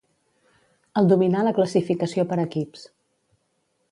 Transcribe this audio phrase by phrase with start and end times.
[1.01, 2.87] El dominà la classificació per equips.